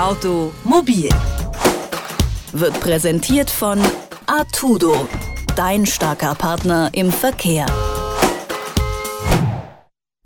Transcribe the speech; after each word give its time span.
Automobil 0.00 1.10
wird 2.54 2.80
präsentiert 2.80 3.50
von 3.50 3.78
Artudo, 4.26 5.06
dein 5.56 5.84
starker 5.84 6.34
Partner 6.34 6.88
im 6.94 7.12
Verkehr. 7.12 7.66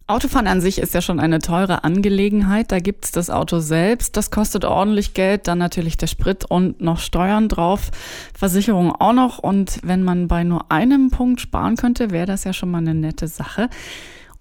Autofahren 0.07 0.47
an 0.47 0.61
sich 0.61 0.79
ist 0.79 0.95
ja 0.95 1.03
schon 1.03 1.19
eine 1.19 1.41
teure 1.41 1.83
Angelegenheit. 1.83 2.71
Da 2.71 2.79
gibt's 2.79 3.11
das 3.11 3.31
Auto 3.31 3.59
selbst, 3.59 4.17
das 4.17 4.31
kostet 4.31 4.65
ordentlich 4.65 5.13
Geld, 5.13 5.49
dann 5.49 5.59
natürlich 5.59 5.97
der 5.97 6.07
Sprit 6.07 6.45
und 6.45 6.81
noch 6.81 7.01
Steuern 7.01 7.49
drauf, 7.49 7.91
Versicherung 8.33 8.93
auch 8.93 9.13
noch. 9.13 9.39
Und 9.39 9.81
wenn 9.83 10.05
man 10.05 10.29
bei 10.29 10.45
nur 10.45 10.71
einem 10.71 11.11
Punkt 11.11 11.41
sparen 11.41 11.75
könnte, 11.77 12.13
wäre 12.13 12.27
das 12.27 12.45
ja 12.45 12.53
schon 12.53 12.71
mal 12.71 12.79
eine 12.79 12.95
nette 12.95 13.27
Sache. 13.27 13.69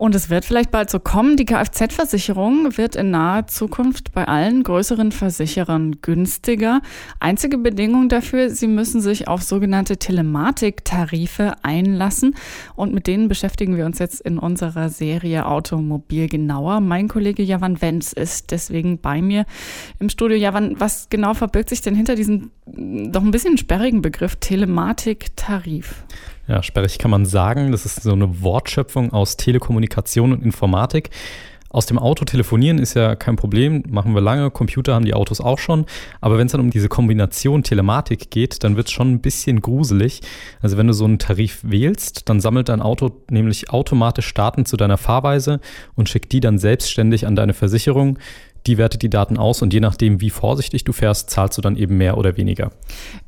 Und 0.03 0.15
es 0.15 0.29
wird 0.29 0.43
vielleicht 0.43 0.69
bald 0.69 0.89
so 0.89 0.99
kommen. 0.99 1.37
Die 1.37 1.45
Kfz-Versicherung 1.45 2.75
wird 2.75 2.97
in 2.97 3.11
naher 3.11 3.47
Zukunft 3.47 4.11
bei 4.11 4.27
allen 4.27 4.63
größeren 4.63 5.13
Versicherern 5.13 6.01
günstiger. 6.01 6.81
Einzige 7.21 7.57
Bedingung 7.57 8.09
dafür, 8.09 8.49
sie 8.49 8.67
müssen 8.67 8.99
sich 8.99 9.29
auf 9.29 9.43
sogenannte 9.43 9.95
Telematiktarife 9.95 11.53
einlassen. 11.61 12.35
Und 12.75 12.93
mit 12.93 13.07
denen 13.07 13.29
beschäftigen 13.29 13.77
wir 13.77 13.85
uns 13.85 13.97
jetzt 13.99 14.19
in 14.19 14.39
unserer 14.39 14.89
Serie 14.89 15.45
Automobil 15.45 16.27
genauer. 16.27 16.81
Mein 16.81 17.07
Kollege 17.07 17.41
Javan 17.41 17.81
Wenz 17.81 18.11
ist 18.11 18.51
deswegen 18.51 18.97
bei 18.97 19.21
mir 19.21 19.45
im 19.99 20.09
Studio. 20.09 20.35
Javan, 20.35 20.81
was 20.81 21.07
genau 21.07 21.33
verbirgt 21.33 21.69
sich 21.69 21.79
denn 21.79 21.95
hinter 21.95 22.15
diesem 22.15 22.51
doch 22.65 23.23
ein 23.23 23.31
bisschen 23.31 23.57
sperrigen 23.57 24.01
Begriff 24.01 24.35
Telematiktarif? 24.35 26.03
Ja, 26.47 26.61
sperrig 26.61 26.97
kann 26.99 27.11
man 27.11 27.25
sagen. 27.25 27.71
Das 27.71 27.85
ist 27.85 28.03
so 28.03 28.11
eine 28.11 28.41
Wortschöpfung 28.41 29.13
aus 29.13 29.37
Telekommunikation 29.37 30.33
und 30.33 30.43
Informatik. 30.43 31.09
Aus 31.69 31.87
dem 31.87 31.97
Auto 31.97 32.23
telefonieren 32.23 32.77
ist 32.77 32.93
ja 32.93 33.15
kein 33.15 33.35
Problem, 33.35 33.81
machen 33.87 34.13
wir 34.13 34.21
lange, 34.21 34.51
Computer 34.51 34.93
haben 34.93 35.05
die 35.05 35.15
Autos 35.15 35.41
auch 35.41 35.57
schon. 35.57 35.87
Aber 36.21 36.37
wenn 36.37 36.45
es 36.45 36.51
dann 36.51 36.61
um 36.61 36.69
diese 36.69 36.87
Kombination 36.87 37.63
Telematik 37.63 38.29
geht, 38.29 38.63
dann 38.63 38.75
wird 38.77 38.87
es 38.87 38.93
schon 38.93 39.11
ein 39.11 39.21
bisschen 39.21 39.59
gruselig. 39.59 40.21
Also 40.61 40.77
wenn 40.77 40.85
du 40.85 40.93
so 40.93 41.05
einen 41.05 41.17
Tarif 41.17 41.61
wählst, 41.63 42.29
dann 42.29 42.39
sammelt 42.39 42.69
dein 42.69 42.79
Auto 42.79 43.23
nämlich 43.31 43.71
automatisch 43.71 44.31
Daten 44.35 44.65
zu 44.65 44.77
deiner 44.77 44.97
Fahrweise 44.97 45.59
und 45.95 46.09
schickt 46.09 46.31
die 46.31 46.41
dann 46.41 46.59
selbstständig 46.59 47.25
an 47.25 47.35
deine 47.35 47.55
Versicherung 47.55 48.19
die 48.67 48.77
wertet 48.77 49.01
die 49.01 49.09
Daten 49.09 49.37
aus 49.37 49.61
und 49.61 49.73
je 49.73 49.79
nachdem, 49.79 50.21
wie 50.21 50.29
vorsichtig 50.29 50.83
du 50.83 50.93
fährst, 50.93 51.29
zahlst 51.29 51.57
du 51.57 51.61
dann 51.61 51.75
eben 51.75 51.97
mehr 51.97 52.17
oder 52.17 52.37
weniger. 52.37 52.71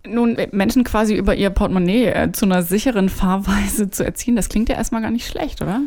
Nun, 0.08 0.38
Menschen 0.52 0.83
quasi 0.83 1.16
über 1.16 1.36
ihr 1.36 1.50
Portemonnaie 1.50 2.08
äh, 2.08 2.31
zu 2.31 2.45
einer 2.45 2.64
sicheren 2.64 3.09
Fahrweise 3.09 3.89
zu 3.89 4.06
erziehen, 4.06 4.36
das 4.36 4.50
klingt 4.50 4.69
ja 4.69 4.75
erstmal 4.75 5.02
gar 5.02 5.11
nicht 5.11 5.28
schlecht, 5.28 5.61
oder? 5.61 5.81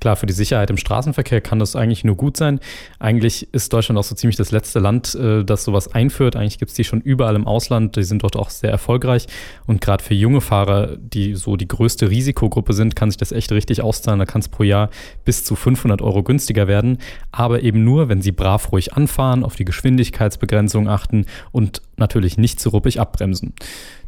Klar, 0.00 0.16
für 0.16 0.24
die 0.24 0.32
Sicherheit 0.32 0.70
im 0.70 0.78
Straßenverkehr 0.78 1.42
kann 1.42 1.58
das 1.58 1.76
eigentlich 1.76 2.04
nur 2.04 2.16
gut 2.16 2.38
sein. 2.38 2.58
Eigentlich 2.98 3.52
ist 3.52 3.70
Deutschland 3.74 3.98
auch 3.98 4.04
so 4.04 4.14
ziemlich 4.14 4.36
das 4.36 4.50
letzte 4.50 4.78
Land, 4.78 5.14
äh, 5.14 5.44
das 5.44 5.64
sowas 5.64 5.92
einführt. 5.92 6.36
Eigentlich 6.36 6.58
gibt 6.58 6.70
es 6.70 6.74
die 6.76 6.84
schon 6.84 7.02
überall 7.02 7.36
im 7.36 7.46
Ausland. 7.46 7.96
Die 7.96 8.02
sind 8.02 8.22
dort 8.22 8.34
auch 8.34 8.48
sehr 8.48 8.70
erfolgreich. 8.70 9.26
Und 9.66 9.82
gerade 9.82 10.02
für 10.02 10.14
junge 10.14 10.40
Fahrer, 10.40 10.96
die 10.96 11.34
so 11.34 11.56
die 11.56 11.68
größte 11.68 12.08
Risikogruppe 12.08 12.72
sind, 12.72 12.96
kann 12.96 13.10
sich 13.10 13.18
das 13.18 13.30
echt 13.30 13.52
richtig 13.52 13.82
auszahlen. 13.82 14.18
Da 14.18 14.24
kann 14.24 14.40
es 14.40 14.48
pro 14.48 14.62
Jahr 14.62 14.88
bis 15.26 15.44
zu 15.44 15.54
500 15.54 16.00
Euro 16.00 16.22
günstiger 16.22 16.66
werden. 16.66 16.96
Aber 17.30 17.62
eben 17.62 17.84
nur, 17.84 18.08
wenn 18.08 18.22
sie 18.22 18.32
brav 18.32 18.72
ruhig 18.72 18.94
anfahren, 18.94 19.44
auf 19.44 19.56
die 19.56 19.66
Geschwindigkeitsbegrenzung 19.66 20.88
achten 20.88 21.26
und 21.52 21.82
natürlich 21.98 22.38
nicht 22.38 22.58
zu 22.58 22.70
ruppig 22.70 23.00
abbremsen. 23.00 23.52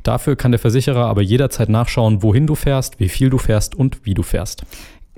Dafür 0.04 0.36
kann 0.36 0.52
der 0.52 0.58
Versicherer 0.58 1.04
aber 1.04 1.20
jederzeit 1.20 1.68
nachschauen, 1.68 2.22
wohin 2.22 2.46
du 2.46 2.54
fährst, 2.54 2.98
wie 2.98 3.10
viel 3.10 3.28
du 3.28 3.36
fährst 3.36 3.74
und 3.74 4.06
wie 4.06 4.14
du 4.14 4.22
fährst 4.22 4.64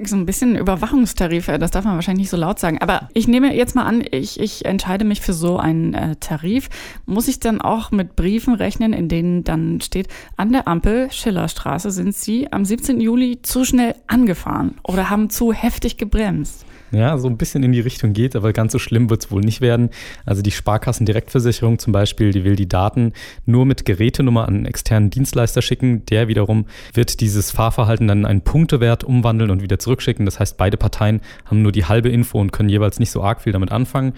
so 0.02 0.16
ein 0.16 0.26
bisschen 0.26 0.56
Überwachungstarife, 0.56 1.56
das 1.58 1.70
darf 1.70 1.84
man 1.84 1.94
wahrscheinlich 1.94 2.24
nicht 2.24 2.30
so 2.30 2.36
laut 2.36 2.58
sagen. 2.58 2.78
Aber 2.80 3.08
ich 3.14 3.28
nehme 3.28 3.54
jetzt 3.54 3.76
mal 3.76 3.84
an, 3.84 4.02
ich, 4.10 4.40
ich 4.40 4.64
entscheide 4.64 5.04
mich 5.04 5.20
für 5.20 5.32
so 5.32 5.56
einen 5.56 5.94
äh, 5.94 6.16
Tarif. 6.16 6.68
Muss 7.06 7.28
ich 7.28 7.38
dann 7.38 7.60
auch 7.60 7.92
mit 7.92 8.16
Briefen 8.16 8.54
rechnen, 8.54 8.92
in 8.92 9.08
denen 9.08 9.44
dann 9.44 9.80
steht, 9.80 10.08
an 10.36 10.52
der 10.52 10.66
Ampel 10.66 11.10
Schillerstraße 11.12 11.92
sind 11.92 12.14
Sie 12.14 12.52
am 12.52 12.64
17. 12.64 13.00
Juli 13.00 13.40
zu 13.42 13.64
schnell 13.64 13.94
angefahren 14.08 14.78
oder 14.82 15.10
haben 15.10 15.30
zu 15.30 15.52
heftig 15.52 15.96
gebremst? 15.96 16.66
Ja, 16.94 17.18
so 17.18 17.28
ein 17.28 17.36
bisschen 17.36 17.62
in 17.62 17.72
die 17.72 17.80
Richtung 17.80 18.12
geht, 18.12 18.36
aber 18.36 18.52
ganz 18.52 18.72
so 18.72 18.78
schlimm 18.78 19.10
wird 19.10 19.24
es 19.24 19.30
wohl 19.30 19.42
nicht 19.42 19.60
werden. 19.60 19.90
Also 20.24 20.42
die 20.42 20.50
Sparkassendirektversicherung 20.50 21.78
zum 21.78 21.92
Beispiel, 21.92 22.30
die 22.30 22.44
will 22.44 22.56
die 22.56 22.68
Daten 22.68 23.12
nur 23.46 23.66
mit 23.66 23.84
Gerätenummer 23.84 24.46
an 24.48 24.54
einen 24.54 24.66
externen 24.66 25.10
Dienstleister 25.10 25.62
schicken. 25.62 26.06
Der 26.06 26.28
wiederum 26.28 26.66
wird 26.92 27.20
dieses 27.20 27.50
Fahrverhalten 27.50 28.08
dann 28.08 28.20
in 28.20 28.26
einen 28.26 28.40
Punktewert 28.42 29.04
umwandeln 29.04 29.50
und 29.50 29.62
wieder 29.62 29.78
zurückschicken. 29.78 30.24
Das 30.24 30.40
heißt, 30.40 30.56
beide 30.56 30.76
Parteien 30.76 31.20
haben 31.44 31.62
nur 31.62 31.72
die 31.72 31.84
halbe 31.84 32.08
Info 32.08 32.40
und 32.40 32.52
können 32.52 32.68
jeweils 32.68 32.98
nicht 32.98 33.10
so 33.10 33.22
arg 33.22 33.42
viel 33.42 33.52
damit 33.52 33.72
anfangen. 33.72 34.14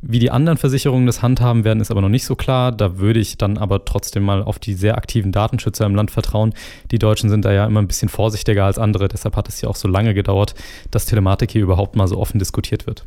Wie 0.00 0.20
die 0.20 0.30
anderen 0.30 0.58
Versicherungen 0.58 1.06
das 1.06 1.22
handhaben 1.22 1.64
werden, 1.64 1.80
ist 1.80 1.90
aber 1.90 2.00
noch 2.00 2.08
nicht 2.08 2.24
so 2.24 2.36
klar. 2.36 2.70
Da 2.70 2.98
würde 2.98 3.18
ich 3.18 3.36
dann 3.36 3.58
aber 3.58 3.84
trotzdem 3.84 4.22
mal 4.22 4.44
auf 4.44 4.60
die 4.60 4.74
sehr 4.74 4.96
aktiven 4.96 5.32
Datenschützer 5.32 5.86
im 5.86 5.96
Land 5.96 6.12
vertrauen. 6.12 6.54
Die 6.92 7.00
Deutschen 7.00 7.30
sind 7.30 7.44
da 7.44 7.52
ja 7.52 7.66
immer 7.66 7.82
ein 7.82 7.88
bisschen 7.88 8.08
vorsichtiger 8.08 8.64
als 8.64 8.78
andere. 8.78 9.08
Deshalb 9.08 9.34
hat 9.34 9.48
es 9.48 9.60
ja 9.60 9.68
auch 9.68 9.74
so 9.74 9.88
lange 9.88 10.14
gedauert, 10.14 10.54
dass 10.92 11.06
Telematik 11.06 11.50
hier 11.50 11.62
überhaupt 11.62 11.96
mal 11.96 12.06
so 12.06 12.18
offen 12.18 12.38
diskutiert 12.38 12.86
wird. 12.86 13.06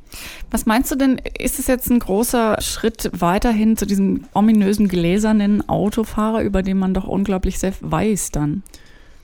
Was 0.52 0.66
meinst 0.66 0.92
du 0.92 0.96
denn, 0.96 1.18
ist 1.40 1.60
es 1.60 1.68
jetzt 1.68 1.90
ein 1.90 2.00
großer 2.00 2.58
Schritt 2.60 3.10
weiterhin 3.14 3.78
zu 3.78 3.86
diesem 3.86 4.26
ominösen 4.34 4.90
gläsernen 4.90 5.68
Autofahrer, 5.70 6.42
über 6.42 6.62
den 6.62 6.78
man 6.78 6.94
doch 6.94 7.08
unglaublich 7.08 7.58
sehr 7.58 7.74
weiß 7.80 8.32
dann? 8.32 8.64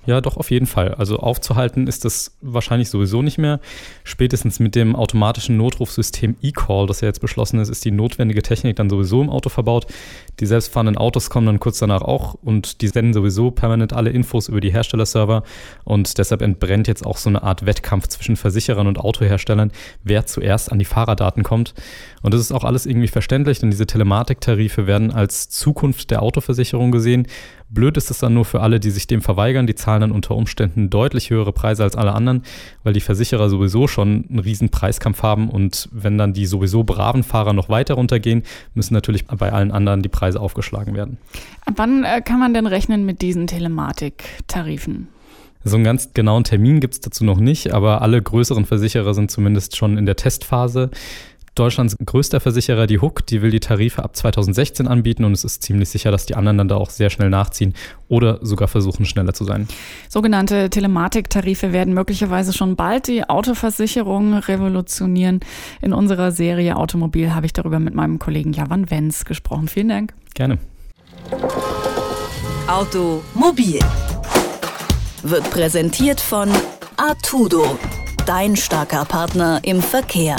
Ja, 0.08 0.22
doch, 0.22 0.38
auf 0.38 0.52
jeden 0.52 0.68
Fall. 0.68 0.94
Also 0.94 1.18
aufzuhalten 1.18 1.86
ist 1.86 2.06
das 2.06 2.38
wahrscheinlich 2.40 2.90
sowieso 2.90 3.22
nicht 3.22 3.38
mehr. 3.38 3.60
Spätestens 4.06 4.58
mit 4.58 4.74
dem 4.74 4.96
automatischen 4.96 5.58
Notrufsystem 5.58 6.38
eCall, 6.42 6.88
das 6.88 7.02
ja 7.02 7.10
jetzt 7.10 7.20
beschlossen 7.20 7.60
ist, 7.60 7.68
ist 7.68 7.84
die 7.84 7.92
notwendige 7.92 8.42
Technik 8.42 8.78
dann 8.78 8.90
sowieso 8.90 9.22
im 9.22 9.30
Auto 9.30 9.50
verbaut. 9.50 9.86
Die 10.40 10.46
selbstfahrenden 10.46 10.96
Autos 10.96 11.30
kommen 11.30 11.46
dann 11.46 11.60
kurz 11.60 11.80
danach 11.80 12.04
auch 12.04 12.36
und 12.36 12.80
die 12.80 12.88
senden 12.88 13.14
sowieso 13.14 13.52
permanent 13.52 13.92
alle 13.92 14.10
Infos 14.10 14.48
über 14.48 14.62
die 14.62 14.72
Herstellerserver 14.72 15.44
und 15.84 16.18
deshalb 16.18 16.42
entbrennt 16.42 16.88
jetzt 16.88 17.06
auch 17.06 17.18
so 17.18 17.28
eine 17.28 17.44
Art 17.44 17.66
Wettkampf 17.66 18.08
zwischen 18.08 18.38
Versicherern 18.38 18.88
und 18.88 19.00
Autoherstellern, 19.00 19.74
wer 20.06 20.26
zuerst 20.26 20.72
an 20.72 20.80
die 20.80 20.86
Fahrerdaten 20.86 21.44
kommt. 21.44 21.74
Und 22.22 22.34
das 22.34 22.40
ist 22.40 22.54
auch 22.54 22.64
alles 22.64 22.86
irgendwie 22.86 23.10
verständlich, 23.10 23.60
denn 23.60 23.72
diese 23.72 23.88
Telematiktarife 23.88 24.88
werden 24.88 25.12
als 25.12 25.50
Zukunft 25.50 26.12
der 26.12 26.22
Autoversicherung 26.22 26.94
gesehen. 26.94 27.28
Blöd 27.70 27.98
ist 27.98 28.10
es 28.10 28.20
dann 28.20 28.34
nur 28.34 28.46
für 28.46 28.62
alle, 28.62 28.80
die 28.80 28.92
sich 28.92 29.08
dem 29.08 29.22
verweigern. 29.22 29.68
Die 29.68 29.76
zahlen 29.76 30.02
dann 30.02 30.12
unter 30.12 30.36
Umständen 30.36 30.90
deutlich 30.90 31.30
höhere 31.30 31.52
Preise 31.52 31.84
als 31.84 31.96
alle 31.96 32.14
anderen, 32.14 32.44
weil 32.84 32.94
die 32.94 33.02
Versicherer 33.02 33.50
sowieso 33.50 33.88
schon 33.88 34.26
einen 34.30 34.40
riesen 34.40 34.70
Preiskampf 34.70 35.22
haben. 35.22 35.50
Und 35.50 35.90
wenn 35.92 36.18
dann 36.18 36.34
die 36.34 36.46
sowieso 36.46 36.84
braven 36.84 37.24
Fahrer 37.24 37.54
noch 37.54 37.68
weiter 37.68 37.96
runtergehen, 37.96 38.44
müssen 38.74 38.94
natürlich 38.94 39.26
bei 39.28 39.52
allen 39.52 39.72
anderen 39.72 40.02
die 40.02 40.10
Preise 40.10 40.40
aufgeschlagen 40.40 40.96
werden. 40.96 41.18
Ab 41.66 41.74
wann 41.78 42.06
äh, 42.06 42.22
kann 42.22 42.40
man 42.40 42.54
denn 42.54 42.68
rechnen 42.68 43.06
mit 43.06 43.22
diesen 43.22 43.48
Telematiktarifen? 43.48 45.10
So 45.64 45.76
einen 45.76 45.84
ganz 45.84 46.14
genauen 46.14 46.46
Termin 46.46 46.80
gibt 46.80 46.94
es 46.94 47.02
dazu 47.02 47.26
noch 47.26 47.40
nicht, 47.40 47.74
aber 47.74 48.02
alle 48.02 48.22
größeren 48.22 48.66
Versicherer 48.66 49.14
sind 49.14 49.30
zumindest 49.30 49.76
schon 49.76 49.98
in 49.98 50.06
der 50.06 50.16
Testphase. 50.16 50.92
Deutschlands 51.58 51.98
größter 52.04 52.40
Versicherer, 52.40 52.88
die 52.88 53.00
Hook, 53.00 53.26
die 53.26 53.42
will 53.42 53.52
die 53.52 53.60
Tarife 53.60 54.04
ab 54.04 54.16
2016 54.16 54.88
anbieten 54.88 55.24
und 55.24 55.32
es 55.32 55.44
ist 55.44 55.64
ziemlich 55.64 55.90
sicher, 55.90 56.12
dass 56.12 56.26
die 56.26 56.36
anderen 56.36 56.58
dann 56.58 56.68
da 56.68 56.76
auch 56.76 56.90
sehr 56.90 57.10
schnell 57.10 57.30
nachziehen 57.30 57.74
oder 58.08 58.40
sogar 58.42 58.68
versuchen, 58.68 59.06
schneller 59.06 59.34
zu 59.34 59.44
sein. 59.44 59.68
Sogenannte 60.10 60.70
Telematiktarife 60.70 61.74
werden 61.74 61.94
möglicherweise 61.94 62.54
schon 62.54 62.76
bald 62.76 63.08
die 63.08 63.28
Autoversicherung 63.28 64.36
revolutionieren. 64.36 65.40
In 65.82 65.94
unserer 65.94 66.32
Serie 66.32 66.76
Automobil 66.76 67.34
habe 67.34 67.46
ich 67.46 67.54
darüber 67.54 67.80
mit 67.80 67.96
meinem 67.96 68.20
Kollegen 68.20 68.54
Javan 68.54 68.90
Wenz 68.92 69.26
gesprochen. 69.26 69.68
Vielen 69.68 69.90
Dank. 69.90 70.14
Gerne. 70.34 70.60
Automobil 72.68 73.80
wird 75.24 75.50
präsentiert 75.50 76.22
von 76.22 76.50
Artudo, 76.98 77.78
dein 78.26 78.56
starker 78.56 79.06
Partner 79.06 79.60
im 79.64 79.82
Verkehr. 79.82 80.36